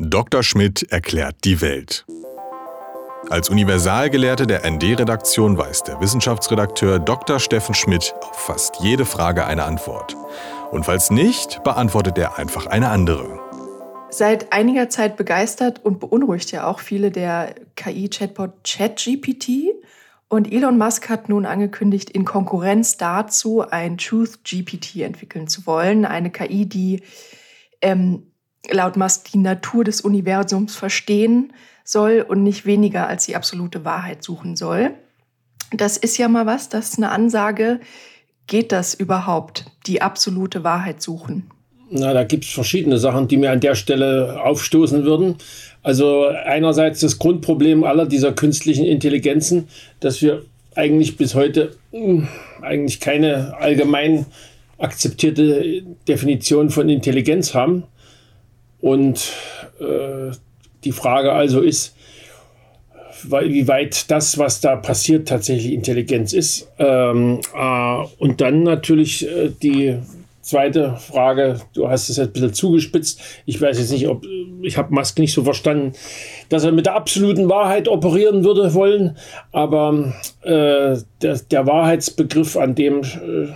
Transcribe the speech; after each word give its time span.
Dr. 0.00 0.44
Schmidt 0.44 0.92
erklärt 0.92 1.34
die 1.42 1.60
Welt. 1.60 2.06
Als 3.30 3.50
Universalgelehrte 3.50 4.46
der 4.46 4.68
ND-Redaktion 4.70 5.58
weiß 5.58 5.82
der 5.82 6.00
Wissenschaftsredakteur 6.00 7.00
Dr. 7.00 7.40
Steffen 7.40 7.74
Schmidt 7.74 8.14
auf 8.20 8.36
fast 8.36 8.76
jede 8.80 9.04
Frage 9.04 9.44
eine 9.44 9.64
Antwort. 9.64 10.16
Und 10.70 10.84
falls 10.84 11.10
nicht, 11.10 11.64
beantwortet 11.64 12.16
er 12.16 12.38
einfach 12.38 12.66
eine 12.66 12.90
andere. 12.90 13.40
Seit 14.10 14.52
einiger 14.52 14.88
Zeit 14.88 15.16
begeistert 15.16 15.84
und 15.84 15.98
beunruhigt 15.98 16.52
ja 16.52 16.68
auch 16.68 16.78
viele 16.78 17.10
der 17.10 17.56
KI-Chatbot 17.74 18.62
ChatGPT. 18.62 19.74
Und 20.28 20.52
Elon 20.52 20.78
Musk 20.78 21.08
hat 21.08 21.28
nun 21.28 21.44
angekündigt, 21.44 22.10
in 22.10 22.24
Konkurrenz 22.24 22.98
dazu 22.98 23.68
ein 23.68 23.98
Truth 23.98 24.44
GPT 24.44 25.02
entwickeln 25.02 25.48
zu 25.48 25.66
wollen. 25.66 26.04
Eine 26.04 26.30
KI, 26.30 26.66
die 26.66 27.02
ähm, 27.80 28.27
laut 28.70 28.96
Musk 28.96 29.30
die 29.32 29.38
Natur 29.38 29.84
des 29.84 30.00
Universums 30.00 30.74
verstehen 30.76 31.52
soll 31.84 32.24
und 32.26 32.42
nicht 32.42 32.66
weniger 32.66 33.08
als 33.08 33.26
die 33.26 33.36
absolute 33.36 33.84
Wahrheit 33.84 34.22
suchen 34.22 34.56
soll. 34.56 34.90
Das 35.72 35.96
ist 35.96 36.16
ja 36.18 36.28
mal 36.28 36.46
was, 36.46 36.68
das 36.68 36.90
ist 36.90 36.98
eine 36.98 37.10
Ansage. 37.10 37.80
Geht 38.46 38.72
das 38.72 38.94
überhaupt, 38.94 39.66
die 39.86 40.00
absolute 40.00 40.64
Wahrheit 40.64 41.02
suchen? 41.02 41.50
Na, 41.90 42.12
da 42.12 42.24
gibt 42.24 42.44
es 42.44 42.50
verschiedene 42.50 42.98
Sachen, 42.98 43.28
die 43.28 43.38
mir 43.38 43.50
an 43.50 43.60
der 43.60 43.74
Stelle 43.74 44.42
aufstoßen 44.42 45.04
würden. 45.04 45.36
Also 45.82 46.26
einerseits 46.26 47.00
das 47.00 47.18
Grundproblem 47.18 47.84
aller 47.84 48.06
dieser 48.06 48.32
künstlichen 48.32 48.84
Intelligenzen, 48.84 49.68
dass 50.00 50.20
wir 50.20 50.42
eigentlich 50.74 51.16
bis 51.16 51.34
heute 51.34 51.76
hm, 51.92 52.28
eigentlich 52.60 53.00
keine 53.00 53.54
allgemein 53.58 54.26
akzeptierte 54.78 55.82
Definition 56.06 56.70
von 56.70 56.88
Intelligenz 56.88 57.54
haben. 57.54 57.84
Und 58.80 59.32
äh, 59.80 60.32
die 60.84 60.92
Frage 60.92 61.32
also 61.32 61.60
ist, 61.60 61.94
wie 63.24 63.66
weit 63.66 64.10
das, 64.10 64.38
was 64.38 64.60
da 64.60 64.76
passiert, 64.76 65.28
tatsächlich 65.28 65.72
Intelligenz 65.72 66.32
ist. 66.32 66.68
Ähm, 66.78 67.40
äh, 67.54 68.04
und 68.18 68.40
dann 68.40 68.62
natürlich 68.62 69.26
äh, 69.26 69.50
die 69.62 69.98
zweite 70.48 70.96
Frage, 70.96 71.60
du 71.74 71.88
hast 71.88 72.08
es 72.08 72.16
jetzt 72.16 72.28
ein 72.28 72.32
bisschen 72.32 72.54
zugespitzt. 72.54 73.20
Ich 73.44 73.60
weiß 73.60 73.78
jetzt 73.78 73.90
nicht, 73.90 74.08
ob 74.08 74.24
ich 74.62 74.78
habe 74.78 74.94
Musk 74.94 75.18
nicht 75.18 75.34
so 75.34 75.44
verstanden, 75.44 75.92
dass 76.48 76.64
er 76.64 76.72
mit 76.72 76.86
der 76.86 76.94
absoluten 76.94 77.48
Wahrheit 77.48 77.86
operieren 77.86 78.44
würde 78.44 78.72
wollen, 78.72 79.16
aber 79.52 80.14
äh, 80.42 80.96
der, 81.22 81.38
der, 81.50 81.66
Wahrheitsbegriff, 81.66 82.56
an 82.56 82.74
dem 82.74 83.02
äh, 83.02 83.48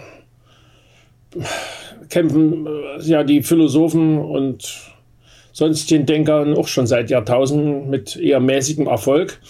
kämpfen 2.10 2.66
äh, 2.66 3.02
ja 3.02 3.24
die 3.24 3.42
Philosophen 3.42 4.18
und 4.18 4.91
sonstigen 5.52 6.06
Denkern 6.06 6.56
auch 6.56 6.68
schon 6.68 6.86
seit 6.86 7.10
Jahrtausenden 7.10 7.90
mit 7.90 8.16
eher 8.16 8.40
mäßigem 8.40 8.86
Erfolg. 8.86 9.40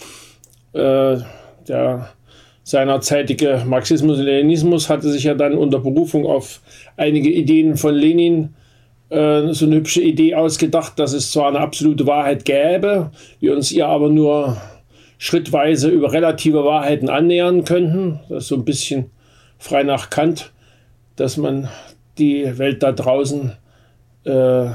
Äh, 0.72 1.18
der 1.68 2.08
seinerzeitige 2.64 3.62
Marxismus 3.66 4.18
und 4.18 4.24
Leninismus 4.24 4.88
hatte 4.88 5.10
sich 5.10 5.24
ja 5.24 5.34
dann 5.34 5.56
unter 5.56 5.78
Berufung 5.78 6.26
auf 6.26 6.60
einige 6.96 7.30
Ideen 7.30 7.76
von 7.76 7.94
Lenin 7.94 8.54
äh, 9.10 9.52
so 9.52 9.66
eine 9.66 9.76
hübsche 9.76 10.00
Idee 10.00 10.34
ausgedacht, 10.34 10.98
dass 10.98 11.12
es 11.12 11.32
zwar 11.32 11.48
eine 11.48 11.60
absolute 11.60 12.06
Wahrheit 12.06 12.44
gäbe, 12.44 13.10
wir 13.40 13.54
uns 13.54 13.72
ihr 13.72 13.86
aber 13.86 14.08
nur 14.08 14.56
schrittweise 15.18 15.88
über 15.88 16.12
relative 16.12 16.64
Wahrheiten 16.64 17.08
annähern 17.08 17.64
könnten. 17.64 18.20
Das 18.28 18.44
ist 18.44 18.48
so 18.48 18.56
ein 18.56 18.64
bisschen 18.64 19.10
frei 19.58 19.84
nach 19.84 20.10
Kant, 20.10 20.52
dass 21.14 21.36
man 21.36 21.68
die 22.18 22.58
Welt 22.58 22.82
da 22.82 22.90
draußen 22.90 23.52
äh, 24.24 24.66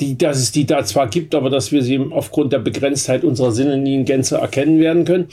die, 0.00 0.16
dass 0.16 0.38
es 0.38 0.52
die 0.52 0.66
da 0.66 0.84
zwar 0.84 1.08
gibt, 1.08 1.34
aber 1.34 1.50
dass 1.50 1.72
wir 1.72 1.82
sie 1.82 1.98
aufgrund 2.10 2.52
der 2.52 2.58
Begrenztheit 2.58 3.24
unserer 3.24 3.52
Sinne 3.52 3.76
nie 3.78 3.94
in 3.96 4.04
Gänze 4.04 4.36
erkennen 4.38 4.80
werden 4.80 5.04
können. 5.04 5.28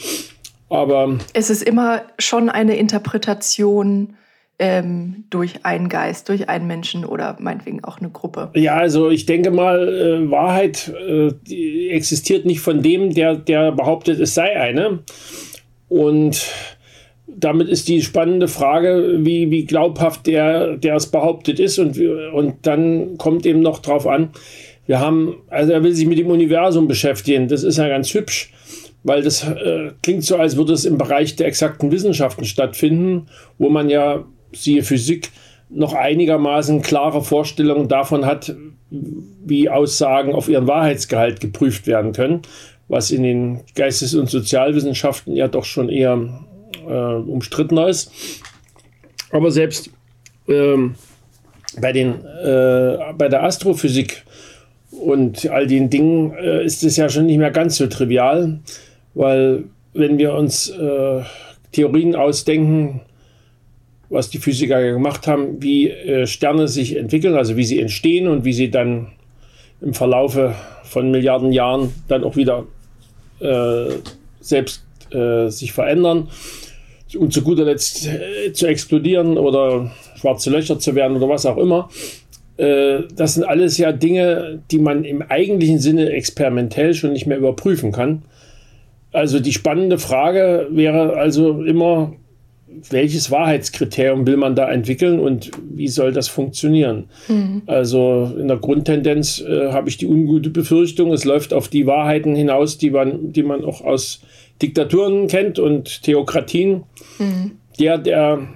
Aber 0.70 1.20
es 1.34 1.50
ist 1.50 1.62
immer 1.62 2.04
schon 2.18 2.50
eine 2.50 2.76
Interpretation 2.76 4.16
ähm, 4.58 5.26
durch 5.30 5.66
einen 5.66 5.90
Geist, 5.90 6.30
durch 6.30 6.50
einen 6.50 6.66
Menschen 6.66 7.06
oder 7.06 7.36
meinetwegen 7.40 7.84
auch 7.84 8.00
eine 8.00 8.10
Gruppe. 8.10 8.52
Ja, 8.56 8.76
also 8.76 9.10
ich 9.10 9.26
denke 9.26 9.52
mal, 9.52 9.88
äh, 9.88 10.32
Wahrheit 10.32 10.92
äh, 11.08 11.34
existiert 11.90 12.46
nicht 12.46 12.62
von 12.62 12.82
dem, 12.82 13.14
der, 13.14 13.36
der 13.36 13.72
behauptet, 13.74 14.20
es 14.20 14.34
sei 14.34 14.60
eine. 14.60 15.00
Und 15.88 16.46
damit 17.28 17.70
ist 17.70 17.88
die 17.88 18.02
spannende 18.02 18.48
Frage, 18.48 19.18
wie, 19.20 19.50
wie 19.52 19.66
glaubhaft 19.66 20.28
der, 20.28 20.78
der 20.78 20.96
es 20.96 21.08
behauptet 21.08 21.60
ist. 21.60 21.80
Und, 21.80 22.00
und 22.00 22.56
dann 22.64 23.18
kommt 23.18 23.46
eben 23.46 23.62
noch 23.62 23.80
drauf 23.80 24.08
an, 24.08 24.30
wir 24.88 25.00
haben, 25.00 25.38
also 25.50 25.72
er 25.72 25.84
will 25.84 25.94
sich 25.94 26.06
mit 26.06 26.20
dem 26.20 26.30
Universum 26.30 26.88
beschäftigen. 26.88 27.48
Das 27.48 27.64
ist 27.64 27.78
ja 27.78 27.88
ganz 27.88 28.14
hübsch, 28.14 28.54
weil 29.04 29.24
das 29.24 29.44
äh, 29.44 29.92
klingt 30.04 30.24
so, 30.24 30.38
als 30.38 30.58
würde 30.58 30.74
es 30.74 30.86
im 30.86 30.98
Bereich 30.98 31.36
der 31.36 31.48
exakten 31.48 31.92
Wissenschaften 31.92 32.46
stattfinden, 32.46 33.28
wo 33.58 33.70
man 33.70 33.90
ja, 33.90 34.24
siehe 34.54 34.84
Physik, 34.84 35.32
noch 35.70 35.94
einigermaßen 35.96 36.84
klare 36.84 37.24
Vorstellungen 37.24 37.88
davon 37.88 38.26
hat, 38.26 38.56
wie 38.92 39.70
Aussagen 39.70 40.34
auf 40.34 40.48
ihren 40.48 40.68
Wahrheitsgehalt 40.68 41.40
geprüft 41.42 41.88
werden 41.88 42.14
können, 42.14 42.44
was 42.88 43.10
in 43.10 43.24
den 43.24 43.62
Geistes- 43.74 44.14
und 44.14 44.30
Sozialwissenschaften 44.30 45.36
ja 45.36 45.48
doch 45.48 45.66
schon 45.66 45.90
eher 45.90 46.46
äh, 46.88 47.30
umstrittener 47.30 47.88
ist. 47.88 48.12
Aber 49.32 49.52
selbst 49.52 49.90
ähm, 50.48 50.96
bei, 51.80 51.92
den, 51.92 52.14
äh, 52.26 53.14
bei 53.18 53.28
der 53.30 53.44
Astrophysik 53.44 54.24
und 54.92 55.50
all 55.50 55.68
den 55.68 55.90
Dingen 55.90 56.34
äh, 56.34 56.64
ist 56.64 56.84
es 56.84 56.98
ja 56.98 57.10
schon 57.10 57.26
nicht 57.26 57.38
mehr 57.38 57.52
ganz 57.52 57.78
so 57.78 57.88
trivial, 57.88 58.60
weil 59.14 59.66
wenn 59.94 60.18
wir 60.18 60.34
uns 60.34 60.70
äh, 60.70 61.22
Theorien 61.72 62.16
ausdenken, 62.16 63.02
was 64.10 64.30
die 64.30 64.38
Physiker 64.38 64.82
gemacht 64.82 65.28
haben, 65.28 65.62
wie 65.62 65.90
äh, 65.90 66.28
Sterne 66.28 66.68
sich 66.68 66.96
entwickeln, 66.96 67.36
also 67.36 67.58
wie 67.58 67.66
sie 67.66 67.80
entstehen 67.82 68.28
und 68.28 68.46
wie 68.46 68.54
sie 68.54 68.70
dann 68.70 69.08
im 69.82 69.94
Verlaufe 69.94 70.56
von 70.84 71.12
Milliarden 71.12 71.52
Jahren 71.52 71.92
dann 72.08 72.24
auch 72.24 72.36
wieder 72.36 72.66
äh, 73.40 73.90
selbst 74.40 74.84
sich 75.48 75.72
verändern 75.72 76.28
und 77.18 77.34
zu 77.34 77.42
guter 77.42 77.66
Letzt 77.66 78.08
äh, 78.08 78.54
zu 78.54 78.68
explodieren 78.68 79.38
oder 79.38 79.92
schwarze 80.16 80.50
Löcher 80.50 80.80
zu 80.80 80.96
werden 80.96 81.18
oder 81.18 81.30
was 81.30 81.46
auch 81.46 81.58
immer. 81.58 81.90
Äh, 82.58 83.00
das 83.16 83.36
sind 83.36 83.44
alles 83.44 83.78
ja 83.78 83.92
Dinge, 83.92 84.62
die 84.72 84.80
man 84.80 85.04
im 85.04 85.22
eigentlichen 85.22 85.80
Sinne 85.80 86.12
experimentell 86.12 86.94
schon 86.94 87.14
nicht 87.14 87.28
mehr 87.28 87.38
überprüfen 87.38 87.92
kann. 87.92 88.24
Also 89.12 89.40
die 89.40 89.54
spannende 89.54 89.98
Frage 89.98 90.68
wäre 90.72 91.14
also 91.14 91.64
immer, 91.64 92.14
welches 92.68 93.32
Wahrheitskriterium 93.32 94.26
will 94.26 94.38
man 94.38 94.56
da 94.56 94.70
entwickeln 94.72 95.20
und 95.20 95.52
wie 95.70 95.88
soll 95.88 96.12
das 96.12 96.28
funktionieren? 96.28 97.10
Mhm. 97.28 97.62
Also 97.68 98.36
in 98.40 98.48
der 98.48 98.58
Grundtendenz 98.58 99.40
äh, 99.40 99.72
habe 99.72 99.90
ich 99.90 99.98
die 99.98 100.08
ungute 100.08 100.50
Befürchtung, 100.50 101.14
es 101.14 101.26
läuft 101.26 101.54
auf 101.54 101.68
die 101.68 101.86
Wahrheiten 101.86 102.36
hinaus, 102.36 102.78
die 102.78 102.90
man, 102.90 103.32
die 103.32 103.44
man 103.44 103.64
auch 103.64 103.82
aus 103.82 104.22
Diktaturen 104.62 105.28
kennt 105.28 105.60
und 105.60 106.04
Theokratien. 106.04 106.84
Mhm. 107.20 107.52
Der, 107.80 107.98
der 107.98 108.48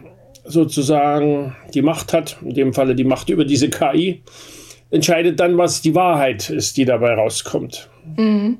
sozusagen 0.45 1.55
die 1.73 1.81
Macht 1.81 2.13
hat, 2.13 2.37
in 2.41 2.53
dem 2.53 2.73
Falle 2.73 2.95
die 2.95 3.03
Macht 3.03 3.29
über 3.29 3.45
diese 3.45 3.69
KI, 3.69 4.23
entscheidet 4.91 5.39
dann, 5.39 5.57
was 5.57 5.81
die 5.81 5.93
Wahrheit 5.93 6.49
ist, 6.49 6.77
die 6.77 6.85
dabei 6.85 7.13
rauskommt. 7.13 7.89
Mhm. 8.17 8.57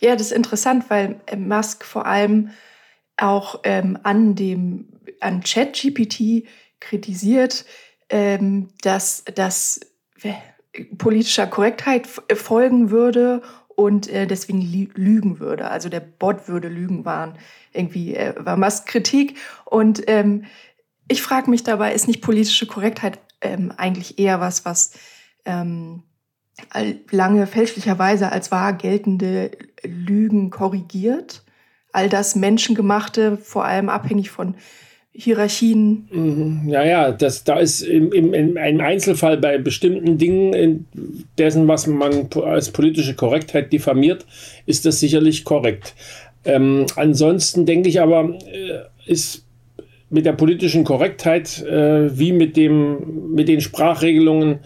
Ja, 0.00 0.12
das 0.12 0.28
ist 0.28 0.32
interessant, 0.32 0.84
weil 0.88 1.16
Musk 1.36 1.84
vor 1.84 2.06
allem 2.06 2.50
auch 3.16 3.60
ähm, 3.64 3.98
an 4.02 4.34
dem 4.34 4.88
an 5.20 5.42
ChatGPT 5.42 6.46
kritisiert, 6.80 7.64
ähm, 8.08 8.68
dass 8.82 9.24
das 9.34 9.80
politischer 10.98 11.46
Korrektheit 11.46 12.06
folgen 12.06 12.90
würde 12.90 13.42
und 13.68 14.08
äh, 14.08 14.26
deswegen 14.26 14.60
lügen 14.94 15.40
würde. 15.40 15.70
Also 15.70 15.88
der 15.88 16.00
Bot 16.00 16.48
würde 16.48 16.68
lügen 16.68 17.04
waren. 17.04 17.38
Irgendwie 17.72 18.14
äh, 18.14 18.34
war 18.38 18.56
Musk 18.56 18.86
Kritik. 18.86 19.38
Und 19.64 20.02
ähm, 20.06 20.44
ich 21.08 21.22
frage 21.22 21.50
mich 21.50 21.64
dabei, 21.64 21.92
ist 21.92 22.08
nicht 22.08 22.22
politische 22.22 22.66
Korrektheit 22.66 23.18
ähm, 23.40 23.72
eigentlich 23.76 24.18
eher 24.18 24.40
was, 24.40 24.64
was 24.64 24.92
ähm, 25.44 26.02
lange 27.10 27.46
fälschlicherweise 27.46 28.30
als 28.30 28.50
wahr 28.50 28.72
geltende 28.72 29.50
Lügen 29.82 30.50
korrigiert? 30.50 31.44
All 31.94 32.08
das 32.08 32.34
Menschengemachte, 32.34 33.38
vor 33.38 33.64
allem 33.64 33.88
abhängig 33.88 34.30
von 34.30 34.56
Hierarchien. 35.12 36.08
Mhm. 36.10 36.68
Ja, 36.68 36.84
ja, 36.84 37.12
das, 37.12 37.44
da 37.44 37.60
ist 37.60 37.82
im, 37.82 38.12
im, 38.12 38.34
im 38.34 38.80
Einzelfall 38.80 39.36
bei 39.36 39.58
bestimmten 39.58 40.18
Dingen, 40.18 40.86
dessen, 41.38 41.68
was 41.68 41.86
man 41.86 42.28
als 42.44 42.72
politische 42.72 43.14
Korrektheit 43.14 43.72
diffamiert, 43.72 44.26
ist 44.66 44.84
das 44.84 44.98
sicherlich 44.98 45.44
korrekt. 45.44 45.94
Ähm, 46.44 46.86
ansonsten 46.96 47.64
denke 47.64 47.88
ich 47.88 48.00
aber, 48.00 48.38
äh, 48.52 48.80
ist 49.06 49.46
mit 50.10 50.26
der 50.26 50.32
politischen 50.32 50.82
Korrektheit 50.82 51.62
äh, 51.62 52.18
wie 52.18 52.32
mit, 52.32 52.56
dem, 52.56 53.32
mit 53.34 53.46
den 53.46 53.60
Sprachregelungen 53.60 54.60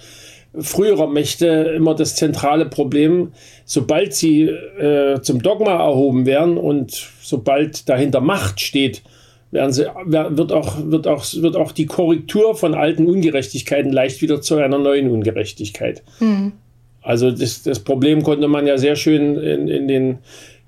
früherer 0.54 1.06
Mächte 1.06 1.46
immer 1.76 1.94
das 1.94 2.16
zentrale 2.16 2.66
Problem. 2.66 3.32
Sobald 3.64 4.14
sie 4.14 4.42
äh, 4.42 5.20
zum 5.20 5.42
Dogma 5.42 5.76
erhoben 5.76 6.26
werden 6.26 6.56
und 6.56 7.10
sobald 7.20 7.88
dahinter 7.88 8.20
Macht 8.20 8.60
steht, 8.60 9.02
werden 9.50 9.72
sie, 9.72 9.86
wird, 10.04 10.52
auch, 10.52 10.76
wird, 10.84 11.06
auch, 11.06 11.24
wird 11.34 11.56
auch 11.56 11.72
die 11.72 11.86
Korrektur 11.86 12.54
von 12.54 12.74
alten 12.74 13.06
Ungerechtigkeiten 13.06 13.92
leicht 13.92 14.20
wieder 14.20 14.40
zu 14.40 14.56
einer 14.56 14.78
neuen 14.78 15.10
Ungerechtigkeit. 15.10 16.02
Mhm. 16.20 16.52
Also 17.02 17.30
das, 17.30 17.62
das 17.62 17.80
Problem 17.80 18.22
konnte 18.22 18.48
man 18.48 18.66
ja 18.66 18.76
sehr 18.76 18.96
schön 18.96 19.36
in, 19.36 19.68
in 19.68 19.88
den 19.88 20.18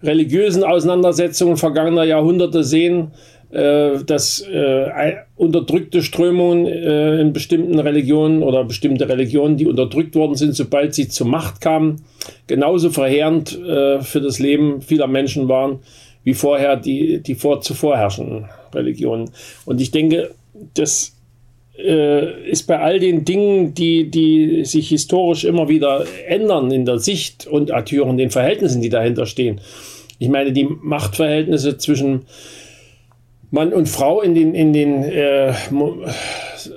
religiösen 0.02 0.64
Auseinandersetzungen 0.64 1.58
vergangener 1.58 2.04
Jahrhunderte 2.04 2.64
sehen, 2.64 3.12
dass 3.52 4.42
äh, 4.42 5.14
unterdrückte 5.34 6.02
Strömungen 6.02 6.66
äh, 6.66 7.20
in 7.20 7.32
bestimmten 7.32 7.78
Religionen 7.80 8.44
oder 8.44 8.64
bestimmte 8.64 9.08
Religionen, 9.08 9.56
die 9.56 9.66
unterdrückt 9.66 10.14
worden 10.14 10.36
sind, 10.36 10.54
sobald 10.54 10.94
sie 10.94 11.08
zur 11.08 11.26
Macht 11.26 11.60
kamen, 11.60 12.02
genauso 12.46 12.90
verheerend 12.90 13.58
äh, 13.58 14.00
für 14.02 14.20
das 14.20 14.38
Leben 14.38 14.82
vieler 14.82 15.08
Menschen 15.08 15.48
waren, 15.48 15.80
wie 16.22 16.34
vorher 16.34 16.76
die, 16.76 17.20
die 17.22 17.34
vor, 17.34 17.60
zuvor 17.60 17.96
herrschenden 17.96 18.44
Religionen. 18.72 19.30
Und 19.64 19.80
ich 19.80 19.90
denke, 19.90 20.30
das 20.74 21.16
äh, 21.76 22.48
ist 22.48 22.66
bei 22.68 22.78
all 22.78 23.00
den 23.00 23.24
Dingen, 23.24 23.74
die, 23.74 24.10
die 24.10 24.64
sich 24.64 24.90
historisch 24.90 25.44
immer 25.44 25.68
wieder 25.68 26.04
ändern 26.26 26.70
in 26.70 26.84
der 26.84 26.98
Sicht 26.98 27.46
und 27.46 27.70
natürlich 27.70 28.04
auch 28.04 28.10
in 28.10 28.18
den 28.18 28.30
Verhältnissen, 28.30 28.80
die 28.80 28.90
dahinter 28.90 29.26
stehen. 29.26 29.60
Ich 30.18 30.28
meine, 30.28 30.52
die 30.52 30.64
Machtverhältnisse 30.64 31.78
zwischen 31.78 32.26
Mann 33.50 33.72
und 33.72 33.88
Frau 33.88 34.20
in 34.20 34.34
den, 34.34 34.54
in 34.54 34.72
den 34.72 35.02
äh, 35.02 35.52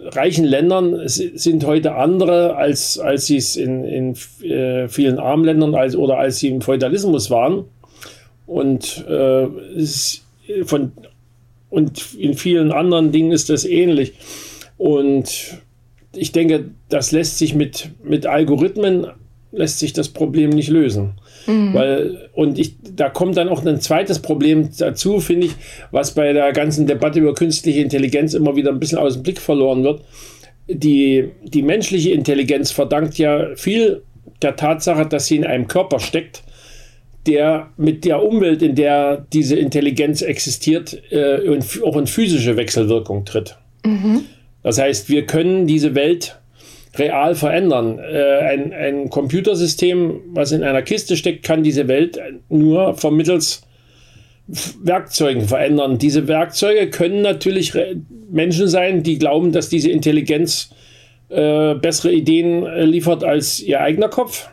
reichen 0.10 0.46
Ländern 0.46 1.08
sind 1.08 1.66
heute 1.66 1.96
andere, 1.96 2.56
als, 2.56 2.98
als 2.98 3.28
sie 3.28 3.38
es 3.38 3.56
in, 3.56 3.84
in 3.84 4.16
äh, 4.50 4.88
vielen 4.88 5.20
armen 5.20 5.46
Ländern 5.46 5.76
als, 5.76 5.96
oder 5.96 6.18
als 6.18 6.40
sie 6.40 6.50
im 6.50 6.62
Feudalismus 6.62 7.30
waren. 7.30 7.66
Und, 8.48 9.06
äh, 9.08 9.48
von, 10.66 10.92
und 11.70 12.16
in 12.16 12.34
vielen 12.34 12.72
anderen 12.72 13.12
Dingen 13.12 13.32
ist 13.32 13.50
das 13.50 13.66
ähnlich. 13.66 14.14
Und 14.78 15.60
ich 16.16 16.32
denke, 16.32 16.72
das 16.90 17.12
lässt 17.12 17.38
sich 17.38 17.54
mit, 17.54 17.90
mit 18.04 18.26
Algorithmen, 18.26 19.08
lässt 19.54 19.80
sich 19.80 19.94
das 19.94 20.10
Problem 20.10 20.50
nicht 20.50 20.70
lösen. 20.70 21.14
Mhm. 21.48 21.74
Weil, 21.74 22.30
und 22.34 22.60
ich, 22.60 22.76
da 22.96 23.10
kommt 23.10 23.38
dann 23.38 23.50
auch 23.50 23.66
ein 23.66 23.80
zweites 23.80 24.20
Problem 24.20 24.70
dazu, 24.78 25.20
finde 25.20 25.48
ich, 25.48 25.54
was 25.92 26.14
bei 26.14 26.34
der 26.34 26.52
ganzen 26.52 26.88
Debatte 26.88 27.20
über 27.20 27.34
künstliche 27.34 27.82
Intelligenz 27.82 28.34
immer 28.34 28.56
wieder 28.56 28.72
ein 28.72 28.80
bisschen 28.80 28.98
aus 28.98 29.14
dem 29.14 29.24
Blick 29.24 29.40
verloren 29.40 29.84
wird. 29.84 30.02
Die, 30.68 31.30
die 31.44 31.62
menschliche 31.62 32.12
Intelligenz 32.12 32.72
verdankt 32.72 33.18
ja 33.18 33.56
viel 33.56 34.02
der 34.42 34.56
Tatsache, 34.56 35.06
dass 35.06 35.28
sie 35.28 35.36
in 35.36 35.46
einem 35.46 35.68
Körper 35.68 36.00
steckt, 36.00 36.44
der 37.28 37.70
mit 37.78 38.06
der 38.06 38.24
Umwelt, 38.24 38.62
in 38.62 38.76
der 38.76 39.26
diese 39.32 39.56
Intelligenz 39.56 40.22
existiert, 40.22 41.02
äh, 41.12 41.40
auch 41.84 41.98
in 41.98 42.08
physische 42.08 42.58
Wechselwirkung 42.58 43.26
tritt. 43.26 43.58
Mhm. 43.86 44.22
Das 44.62 44.80
heißt, 44.80 45.10
wir 45.10 45.26
können 45.26 45.68
diese 45.68 45.96
Welt 45.96 46.40
real 46.96 47.36
verändern. 47.36 48.00
Äh, 48.00 48.40
ein, 48.40 48.74
ein 48.74 49.10
Computersystem, 49.10 50.22
was 50.28 50.52
in 50.52 50.64
einer 50.64 50.82
Kiste 50.82 51.18
steckt, 51.18 51.44
kann 51.44 51.64
diese 51.64 51.88
Welt 51.88 52.20
nur 52.50 52.96
vermittels 52.96 53.64
Werkzeugen 54.48 55.48
verändern. 55.48 55.98
Diese 55.98 56.28
Werkzeuge 56.28 56.90
können 56.90 57.22
natürlich 57.22 57.74
Menschen 58.30 58.68
sein, 58.68 59.04
die 59.04 59.18
glauben, 59.18 59.52
dass 59.52 59.70
diese 59.70 59.90
Intelligenz 59.90 60.70
äh, 61.30 61.76
bessere 61.76 62.12
Ideen 62.12 62.66
äh, 62.66 62.84
liefert 62.84 63.24
als 63.24 63.60
ihr 63.60 63.82
eigener 63.82 64.10
Kopf. 64.10 64.50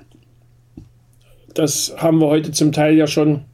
Das 1.54 1.94
haben 1.96 2.20
wir 2.20 2.28
heute 2.28 2.52
zum 2.52 2.70
Teil 2.72 2.94
ja 2.94 3.06
schon 3.06 3.44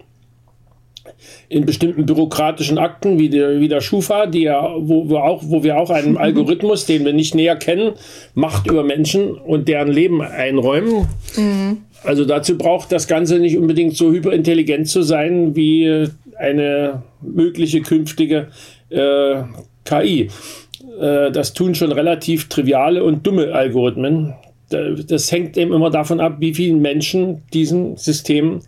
in 1.49 1.67
bestimmten 1.67 2.07
bürokratischen 2.07 2.79
Akten 2.79 3.19
wie 3.19 3.29
der, 3.29 3.61
wie 3.61 3.69
der 3.69 3.81
Schufa, 3.81 4.27
die 4.27 4.43
ja, 4.43 4.75
wo, 4.79 5.09
wir 5.09 5.23
auch, 5.23 5.43
wo 5.47 5.63
wir 5.63 5.79
auch 5.79 5.91
einen 5.91 6.17
Algorithmus, 6.17 6.87
den 6.87 7.05
wir 7.05 7.13
nicht 7.13 7.35
näher 7.35 7.57
kennen, 7.57 7.93
Macht 8.35 8.67
über 8.67 8.83
Menschen 8.83 9.35
und 9.35 9.69
deren 9.69 9.93
Leben 9.93 10.23
einräumen. 10.23 11.07
Mhm. 11.37 11.79
Also 12.05 12.25
dazu 12.25 12.57
braucht 12.57 12.93
das 12.93 13.09
Ganze 13.09 13.39
nicht 13.39 13.59
unbedingt 13.59 13.97
so 13.97 14.13
hyperintelligent 14.13 14.89
zu 14.89 15.03
sein 15.03 15.57
wie 15.57 16.09
eine 16.39 17.03
mögliche 17.23 17.81
künftige 17.81 18.49
äh, 18.91 19.43
KI. 19.85 20.29
Äh, 21.01 21.31
das 21.33 21.53
tun 21.53 21.75
schon 21.75 21.93
relativ 21.93 22.49
triviale 22.49 23.03
und 23.03 23.27
dumme 23.27 23.53
Algorithmen. 23.53 24.35
Das 24.69 25.31
hängt 25.31 25.57
eben 25.57 25.73
immer 25.73 25.91
davon 25.91 26.19
ab, 26.19 26.37
wie 26.41 26.55
viele 26.55 26.75
Menschen 26.75 27.43
diesen 27.53 27.97
Systemen 27.97 28.63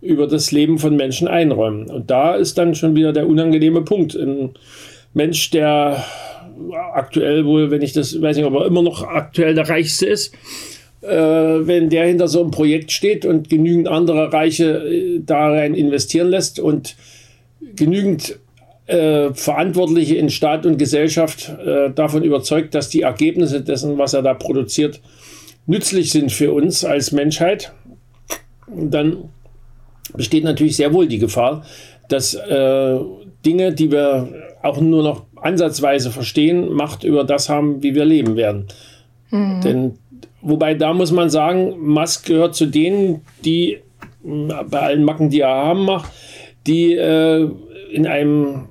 über 0.00 0.26
das 0.26 0.50
Leben 0.50 0.78
von 0.78 0.96
Menschen 0.96 1.28
einräumen. 1.28 1.90
Und 1.90 2.10
da 2.10 2.34
ist 2.34 2.56
dann 2.58 2.74
schon 2.74 2.94
wieder 2.94 3.12
der 3.12 3.28
unangenehme 3.28 3.82
Punkt. 3.82 4.14
Ein 4.14 4.50
Mensch, 5.12 5.50
der 5.50 6.04
aktuell 6.92 7.44
wohl, 7.44 7.70
wenn 7.70 7.82
ich 7.82 7.92
das 7.92 8.20
weiß 8.20 8.36
nicht, 8.36 8.46
ob 8.46 8.54
er 8.54 8.66
immer 8.66 8.82
noch 8.82 9.02
aktuell 9.02 9.54
der 9.54 9.68
Reichste 9.68 10.06
ist, 10.06 10.34
äh, 11.02 11.08
wenn 11.08 11.88
der 11.90 12.06
hinter 12.06 12.28
so 12.28 12.40
einem 12.40 12.50
Projekt 12.50 12.92
steht 12.92 13.24
und 13.24 13.48
genügend 13.48 13.88
andere 13.88 14.32
Reiche 14.32 14.64
äh, 14.64 15.20
da 15.24 15.48
rein 15.48 15.74
investieren 15.74 16.28
lässt 16.28 16.60
und 16.60 16.96
genügend 17.76 18.38
äh, 18.86 19.32
Verantwortliche 19.32 20.16
in 20.16 20.30
Staat 20.30 20.66
und 20.66 20.78
Gesellschaft 20.78 21.48
äh, 21.64 21.90
davon 21.90 22.22
überzeugt, 22.22 22.74
dass 22.74 22.88
die 22.88 23.02
Ergebnisse 23.02 23.62
dessen, 23.62 23.98
was 23.98 24.14
er 24.14 24.22
da 24.22 24.34
produziert, 24.34 25.00
nützlich 25.66 26.10
sind 26.10 26.32
für 26.32 26.52
uns 26.52 26.84
als 26.84 27.12
Menschheit, 27.12 27.72
dann 28.66 29.30
besteht 30.16 30.44
natürlich 30.44 30.76
sehr 30.76 30.92
wohl 30.92 31.06
die 31.06 31.18
Gefahr, 31.18 31.64
dass 32.08 32.34
äh, 32.34 32.98
Dinge, 33.44 33.72
die 33.72 33.90
wir 33.90 34.28
auch 34.62 34.80
nur 34.80 35.02
noch 35.02 35.24
ansatzweise 35.36 36.10
verstehen, 36.10 36.72
Macht 36.72 37.04
über 37.04 37.24
das 37.24 37.48
haben, 37.48 37.82
wie 37.82 37.94
wir 37.94 38.04
leben 38.04 38.36
werden. 38.36 38.66
Mhm. 39.30 39.60
Denn 39.62 39.98
wobei 40.42 40.74
da 40.74 40.92
muss 40.92 41.12
man 41.12 41.30
sagen, 41.30 41.76
Musk 41.80 42.26
gehört 42.26 42.54
zu 42.54 42.66
denen, 42.66 43.22
die 43.44 43.78
bei 44.22 44.80
allen 44.80 45.04
Macken, 45.04 45.30
die 45.30 45.40
er 45.40 45.48
haben 45.48 45.84
macht, 45.84 46.10
die 46.66 46.94
äh, 46.94 47.48
in 47.90 48.06
einem 48.06 48.68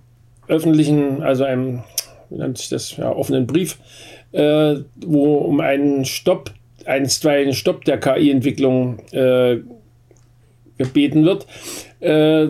öffentlichen, 0.47 1.21
also 1.21 1.43
einem, 1.43 1.83
wie 2.29 2.37
nennt 2.37 2.57
sich 2.57 2.69
das, 2.69 2.97
ja, 2.97 3.11
offenen 3.11 3.47
Brief, 3.47 3.77
äh, 4.31 4.75
wo 5.05 5.37
um 5.37 5.59
einen 5.59 6.05
Stopp, 6.05 6.51
einstweiligen 6.85 7.53
Stopp 7.53 7.85
der 7.85 7.99
KI-Entwicklung 7.99 8.99
äh, 9.11 9.57
gebeten 10.79 11.25
wird, 11.25 11.45
äh, 11.99 12.47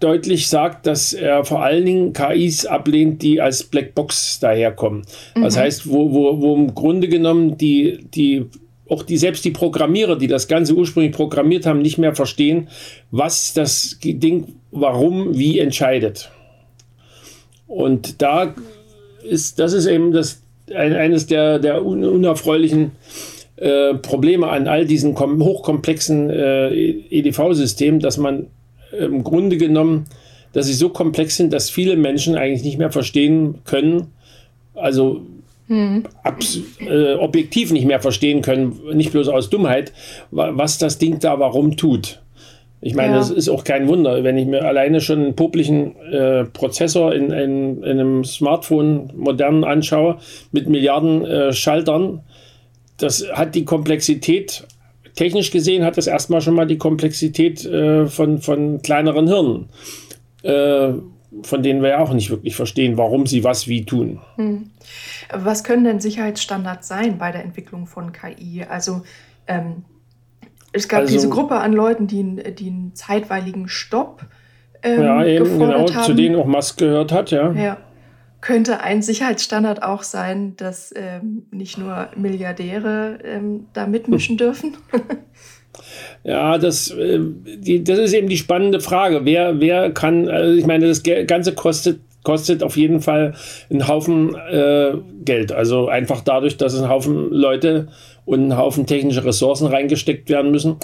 deutlich 0.00 0.48
sagt, 0.48 0.86
dass 0.86 1.12
er 1.12 1.44
vor 1.44 1.62
allen 1.62 1.84
Dingen 1.84 2.12
KIs 2.14 2.64
ablehnt, 2.64 3.20
die 3.20 3.40
als 3.40 3.64
Blackbox 3.64 4.38
daherkommen. 4.40 5.02
Mhm. 5.34 5.42
Das 5.42 5.58
heißt, 5.58 5.90
wo, 5.90 6.12
wo, 6.12 6.40
wo 6.40 6.54
im 6.54 6.74
Grunde 6.74 7.08
genommen 7.08 7.58
die, 7.58 8.06
die 8.14 8.46
auch 8.88 9.02
die 9.02 9.16
selbst 9.16 9.44
die 9.44 9.50
Programmierer, 9.50 10.16
die 10.16 10.26
das 10.26 10.46
Ganze 10.46 10.74
ursprünglich 10.74 11.12
programmiert 11.14 11.66
haben, 11.66 11.80
nicht 11.80 11.98
mehr 11.98 12.14
verstehen, 12.14 12.68
was 13.10 13.52
das 13.52 13.98
Ding, 14.02 14.54
warum, 14.70 15.36
wie 15.36 15.58
entscheidet. 15.58 16.30
Und 17.66 18.22
da 18.22 18.54
ist, 19.28 19.58
das 19.58 19.72
ist 19.72 19.86
eben 19.86 20.12
das, 20.12 20.42
eines 20.72 21.26
der, 21.26 21.58
der 21.58 21.84
unerfreulichen 21.84 22.92
äh, 23.56 23.94
Probleme 23.94 24.48
an 24.48 24.66
all 24.66 24.84
diesen 24.84 25.18
hochkomplexen 25.18 26.30
äh, 26.30 26.68
EDV-Systemen, 27.10 28.00
dass 28.00 28.18
man 28.18 28.48
im 28.98 29.24
Grunde 29.24 29.56
genommen, 29.56 30.04
dass 30.52 30.66
sie 30.66 30.74
so 30.74 30.88
komplex 30.88 31.36
sind, 31.36 31.52
dass 31.52 31.70
viele 31.70 31.96
Menschen 31.96 32.36
eigentlich 32.36 32.64
nicht 32.64 32.78
mehr 32.78 32.92
verstehen 32.92 33.60
können, 33.64 34.12
also 34.74 35.22
hm. 35.66 36.04
äh, 36.80 37.14
objektiv 37.14 37.72
nicht 37.72 37.86
mehr 37.86 38.00
verstehen 38.00 38.42
können, 38.42 38.78
nicht 38.92 39.12
bloß 39.12 39.28
aus 39.28 39.50
Dummheit, 39.50 39.92
was 40.30 40.78
das 40.78 40.98
Ding 40.98 41.18
da 41.20 41.38
warum 41.38 41.76
tut. 41.76 42.20
Ich 42.86 42.94
meine, 42.94 43.12
ja. 43.12 43.18
das 43.18 43.30
ist 43.30 43.48
auch 43.48 43.64
kein 43.64 43.88
Wunder, 43.88 44.24
wenn 44.24 44.36
ich 44.36 44.46
mir 44.46 44.62
alleine 44.62 45.00
schon 45.00 45.20
einen 45.20 45.36
poplichen 45.36 45.96
äh, 46.12 46.44
Prozessor 46.44 47.14
in, 47.14 47.30
in, 47.30 47.82
in, 47.82 47.90
einem 47.98 48.24
Smartphone 48.24 49.10
modernen 49.16 49.64
anschaue 49.64 50.18
mit 50.52 50.68
Milliarden 50.68 51.24
äh, 51.24 51.52
Schaltern, 51.54 52.20
das 52.96 53.24
hat 53.32 53.54
die 53.54 53.64
Komplexität, 53.64 54.66
technisch 55.14 55.50
gesehen 55.50 55.84
hat 55.84 55.96
das 55.96 56.06
erstmal 56.06 56.40
schon 56.40 56.54
mal 56.54 56.66
die 56.66 56.78
Komplexität 56.78 57.64
äh, 57.64 58.06
von, 58.06 58.40
von 58.40 58.82
kleineren 58.82 59.26
Hirnen, 59.26 59.68
äh, 60.42 60.92
von 61.42 61.62
denen 61.62 61.82
wir 61.82 61.90
ja 61.90 61.98
auch 61.98 62.12
nicht 62.12 62.30
wirklich 62.30 62.54
verstehen, 62.54 62.96
warum 62.96 63.26
sie 63.26 63.42
was 63.42 63.66
wie 63.66 63.84
tun. 63.84 64.20
Hm. 64.36 64.70
Was 65.32 65.64
können 65.64 65.84
denn 65.84 66.00
Sicherheitsstandards 66.00 66.86
sein 66.86 67.18
bei 67.18 67.32
der 67.32 67.42
Entwicklung 67.42 67.86
von 67.86 68.12
KI? 68.12 68.64
Also 68.68 69.02
ähm, 69.48 69.84
es 70.72 70.88
gab 70.88 71.02
also, 71.02 71.12
diese 71.12 71.28
Gruppe 71.28 71.56
an 71.56 71.72
Leuten, 71.72 72.06
die, 72.06 72.42
die 72.54 72.68
einen 72.68 72.94
zeitweiligen 72.94 73.68
Stopp 73.68 74.26
ähm, 74.82 75.02
ja, 75.02 75.24
eben, 75.24 75.58
genau, 75.58 75.88
haben. 75.92 76.04
zu 76.04 76.14
denen 76.14 76.36
auch 76.36 76.46
Musk 76.46 76.78
gehört 76.78 77.10
hat, 77.12 77.30
ja. 77.30 77.52
Ja, 77.52 77.78
könnte 78.44 78.80
ein 78.80 79.00
Sicherheitsstandard 79.00 79.82
auch 79.82 80.02
sein, 80.02 80.54
dass 80.56 80.92
ähm, 80.94 81.46
nicht 81.50 81.78
nur 81.78 82.10
Milliardäre 82.14 83.18
ähm, 83.24 83.68
da 83.72 83.86
mitmischen 83.86 84.36
dürfen? 84.36 84.76
Ja, 86.22 86.56
das, 86.56 86.92
äh, 86.92 87.18
die, 87.18 87.82
das 87.82 87.98
ist 87.98 88.12
eben 88.12 88.28
die 88.28 88.36
spannende 88.36 88.78
Frage. 88.78 89.24
Wer, 89.24 89.58
wer 89.58 89.90
kann, 89.90 90.28
also 90.28 90.56
ich 90.56 90.66
meine, 90.66 90.86
das 90.86 91.02
Ganze 91.02 91.52
kostet, 91.52 91.98
kostet 92.22 92.62
auf 92.62 92.76
jeden 92.76 93.00
Fall 93.00 93.34
einen 93.68 93.88
Haufen 93.88 94.36
äh, 94.36 94.92
Geld. 95.24 95.50
Also 95.50 95.88
einfach 95.88 96.20
dadurch, 96.20 96.56
dass 96.56 96.80
ein 96.80 96.88
Haufen 96.88 97.28
Leute 97.32 97.88
und 98.24 98.46
ein 98.46 98.56
Haufen 98.56 98.86
technische 98.86 99.24
Ressourcen 99.24 99.66
reingesteckt 99.66 100.30
werden 100.30 100.52
müssen. 100.52 100.76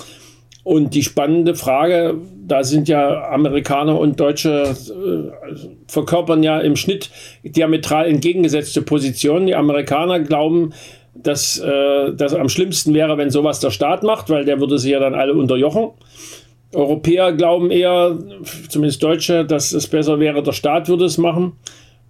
Und 0.63 0.95
die 0.95 1.03
spannende 1.03 1.55
Frage, 1.55 2.19
da 2.47 2.65
sind 2.65 2.89
ja 2.89 3.31
Amerikaner 3.31 3.99
und 3.99 4.21
Deutsche 4.21 4.65
äh, 4.65 5.57
verkörpern 5.87 6.43
ja 6.43 6.61
im 6.61 6.77
Schnitt 6.77 7.11
diametral 7.43 8.07
entgegengesetzte 8.07 8.83
Positionen. 8.83 9.47
Die 9.47 9.55
Amerikaner 9.55 10.21
glauben, 10.21 10.73
dass 11.15 11.59
äh, 11.59 12.13
das 12.15 12.35
am 12.35 12.49
schlimmsten 12.49 12.93
wäre, 12.93 13.17
wenn 13.17 13.31
sowas 13.31 13.61
der 13.61 13.71
Staat 13.71 14.03
macht, 14.03 14.29
weil 14.29 14.45
der 14.45 14.61
würde 14.61 14.79
sie 14.79 14.91
ja 14.91 15.01
dann 15.01 15.15
alle 15.15 15.35
unterjochen. 15.35 15.91
Europäer 16.73 17.33
glauben 17.33 17.71
eher, 17.71 18.17
zumindest 18.69 19.03
Deutsche, 19.03 19.45
dass 19.45 19.73
es 19.73 19.89
besser 19.89 20.21
wäre, 20.21 20.43
der 20.43 20.53
Staat 20.53 20.89
würde 20.89 21.05
es 21.05 21.19
machen, 21.19 21.53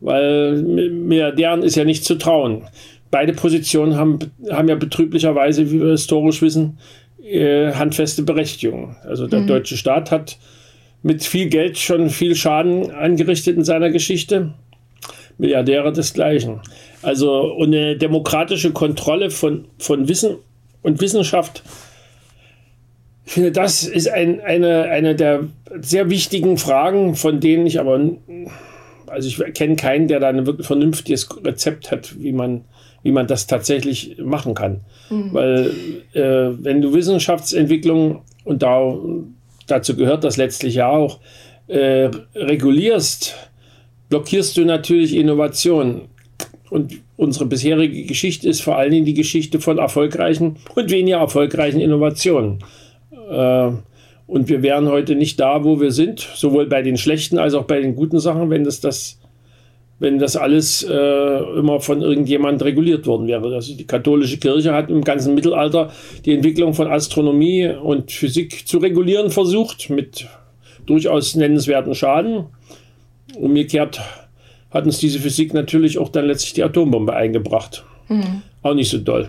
weil 0.00 0.62
Milliardären 0.62 1.62
ist 1.62 1.76
ja 1.76 1.84
nicht 1.84 2.04
zu 2.04 2.16
trauen. 2.16 2.64
Beide 3.10 3.32
Positionen 3.32 3.96
haben, 3.96 4.18
haben 4.50 4.68
ja 4.68 4.74
betrüblicherweise, 4.74 5.70
wie 5.70 5.80
wir 5.80 5.92
historisch 5.92 6.42
wissen, 6.42 6.78
äh, 7.24 7.72
handfeste 7.72 8.22
Berechtigung. 8.22 8.96
Also 9.04 9.26
der 9.26 9.40
mhm. 9.40 9.46
deutsche 9.46 9.76
Staat 9.76 10.10
hat 10.10 10.38
mit 11.02 11.24
viel 11.24 11.48
Geld 11.48 11.78
schon 11.78 12.10
viel 12.10 12.34
Schaden 12.34 12.90
angerichtet 12.90 13.56
in 13.56 13.64
seiner 13.64 13.90
Geschichte. 13.90 14.54
Milliardäre 15.38 15.92
desgleichen. 15.92 16.60
Also 17.02 17.56
eine 17.58 17.96
demokratische 17.96 18.72
Kontrolle 18.72 19.30
von, 19.30 19.64
von 19.78 20.08
Wissen 20.08 20.36
und 20.82 21.00
Wissenschaft, 21.00 21.62
ich 23.30 23.34
finde, 23.34 23.52
das 23.52 23.84
ist 23.84 24.08
ein, 24.08 24.40
eine, 24.40 24.90
eine 24.90 25.14
der 25.14 25.44
sehr 25.80 26.10
wichtigen 26.10 26.58
Fragen, 26.58 27.14
von 27.14 27.38
denen 27.38 27.64
ich 27.64 27.78
aber, 27.78 28.00
also 29.06 29.28
ich 29.28 29.54
kenne 29.54 29.76
keinen, 29.76 30.08
der 30.08 30.18
da 30.18 30.28
ein 30.30 30.46
wirklich 30.46 30.66
vernünftiges 30.66 31.28
Rezept 31.44 31.92
hat, 31.92 32.20
wie 32.20 32.32
man, 32.32 32.64
wie 33.02 33.12
man 33.12 33.26
das 33.26 33.46
tatsächlich 33.46 34.18
machen 34.18 34.54
kann. 34.54 34.80
Mhm. 35.08 35.32
Weil 35.32 35.70
äh, 36.12 36.50
wenn 36.62 36.80
du 36.80 36.92
Wissenschaftsentwicklung, 36.92 38.22
und 38.44 38.62
da, 38.62 38.94
dazu 39.66 39.96
gehört 39.96 40.24
das 40.24 40.36
letztlich 40.36 40.76
ja 40.76 40.88
auch, 40.88 41.18
äh, 41.68 42.10
regulierst, 42.34 43.36
blockierst 44.08 44.56
du 44.56 44.64
natürlich 44.64 45.14
Innovation. 45.14 46.02
Und 46.68 47.00
unsere 47.16 47.46
bisherige 47.46 48.04
Geschichte 48.04 48.48
ist 48.48 48.62
vor 48.62 48.76
allen 48.76 48.92
Dingen 48.92 49.04
die 49.06 49.14
Geschichte 49.14 49.60
von 49.60 49.78
erfolgreichen 49.78 50.56
und 50.74 50.90
weniger 50.90 51.18
erfolgreichen 51.18 51.80
Innovationen. 51.80 52.58
Äh, 53.30 53.70
und 54.26 54.48
wir 54.48 54.62
wären 54.62 54.88
heute 54.88 55.16
nicht 55.16 55.40
da, 55.40 55.64
wo 55.64 55.80
wir 55.80 55.90
sind, 55.90 56.20
sowohl 56.20 56.66
bei 56.66 56.82
den 56.82 56.96
schlechten 56.96 57.38
als 57.38 57.54
auch 57.54 57.64
bei 57.64 57.80
den 57.80 57.96
guten 57.96 58.20
Sachen, 58.20 58.50
wenn 58.50 58.62
das, 58.62 58.80
das, 58.80 59.19
wenn 60.00 60.18
das 60.18 60.34
alles 60.34 60.82
äh, 60.82 61.58
immer 61.58 61.78
von 61.80 62.00
irgendjemand 62.00 62.62
reguliert 62.64 63.06
worden 63.06 63.28
wäre. 63.28 63.54
Also 63.54 63.76
die 63.76 63.86
katholische 63.86 64.38
Kirche 64.38 64.72
hat 64.72 64.90
im 64.90 65.04
ganzen 65.04 65.34
Mittelalter 65.34 65.92
die 66.24 66.34
Entwicklung 66.34 66.74
von 66.74 66.88
Astronomie 66.88 67.68
und 67.68 68.10
Physik 68.10 68.66
zu 68.66 68.78
regulieren 68.78 69.30
versucht, 69.30 69.90
mit 69.90 70.26
durchaus 70.86 71.36
nennenswerten 71.36 71.94
Schaden. 71.94 72.46
Umgekehrt 73.36 74.00
hat 74.70 74.86
uns 74.86 74.98
diese 74.98 75.18
Physik 75.18 75.52
natürlich 75.52 75.98
auch 75.98 76.08
dann 76.08 76.26
letztlich 76.26 76.54
die 76.54 76.64
Atombombe 76.64 77.14
eingebracht. 77.14 77.84
Mhm. 78.08 78.42
Auch 78.62 78.74
nicht 78.74 78.90
so 78.90 78.98
doll. 78.98 79.28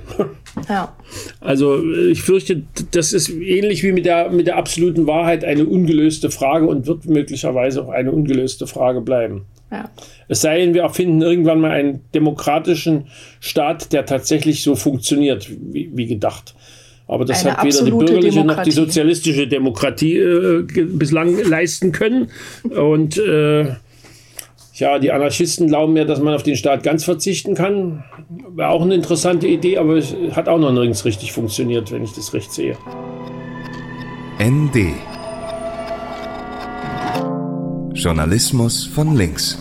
Ja. 0.68 0.96
Also 1.42 1.84
ich 1.84 2.22
fürchte, 2.22 2.64
das 2.92 3.12
ist 3.12 3.28
ähnlich 3.30 3.84
wie 3.84 3.92
mit 3.92 4.06
der, 4.06 4.30
mit 4.30 4.48
der 4.48 4.56
absoluten 4.56 5.08
Wahrheit 5.08 5.44
eine 5.44 5.66
ungelöste 5.66 6.32
Frage 6.32 6.68
und 6.68 6.88
wird 6.88 7.06
möglicherweise 7.06 7.84
auch 7.84 7.90
eine 7.90 8.14
ungelöste 8.14 8.66
Frage 8.66 9.02
bleiben. 9.02 9.46
Ja. 9.72 9.90
Es 10.28 10.42
sei 10.42 10.60
denn, 10.60 10.74
wir 10.74 10.82
erfinden 10.84 11.22
irgendwann 11.22 11.62
mal 11.62 11.72
einen 11.72 12.02
demokratischen 12.14 13.08
Staat, 13.40 13.94
der 13.94 14.06
tatsächlich 14.06 14.64
so 14.64 14.76
funktioniert, 14.76 15.50
wie, 15.50 15.90
wie 15.94 16.08
gedacht. 16.08 16.54
Aber 17.08 17.26
das 17.26 17.46
eine 17.46 17.58
hat 17.58 17.66
weder 17.66 17.84
die 17.84 17.92
bürgerliche 17.92 18.40
Demokratie. 18.40 18.58
noch 18.58 18.64
die 18.64 18.72
sozialistische 18.72 19.48
Demokratie 19.48 20.18
äh, 20.18 20.64
bislang 20.64 21.38
leisten 21.44 21.92
können. 21.92 22.30
Und 22.64 23.18
äh, 23.18 23.76
ja, 24.76 24.98
die 24.98 25.12
Anarchisten 25.12 25.68
glauben 25.68 25.96
ja, 25.98 26.06
dass 26.06 26.20
man 26.22 26.34
auf 26.34 26.44
den 26.44 26.56
Staat 26.56 26.84
ganz 26.84 27.04
verzichten 27.04 27.54
kann. 27.54 28.04
Wäre 28.56 28.70
auch 28.70 28.82
eine 28.82 28.96
interessante 28.96 29.48
Idee, 29.48 29.78
aber 29.78 29.96
es 29.96 30.16
hat 30.32 30.48
auch 30.48 30.60
noch 30.60 30.72
nirgends 30.72 31.06
richtig 31.06 31.34
funktioniert, 31.34 31.92
wenn 31.92 32.04
ich 32.04 32.14
das 32.14 32.34
recht 32.34 32.52
sehe. 32.52 32.78
ND 34.40 34.96
Journalismus 38.02 38.86
von 38.86 39.16
links. 39.16 39.60